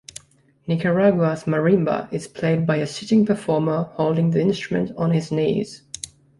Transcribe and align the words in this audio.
Nicaragua's 0.65 1.43
marimba 1.43 2.11
is 2.11 2.27
played 2.27 2.65
by 2.65 2.77
a 2.77 2.87
sitting 2.87 3.23
performer 3.23 3.83
holding 3.97 4.31
the 4.31 4.41
instrument 4.41 4.89
on 4.97 5.11
his 5.11 5.31
knees. 5.31 5.83